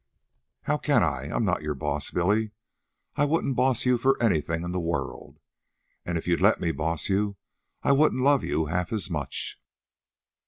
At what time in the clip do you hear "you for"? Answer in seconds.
3.85-4.17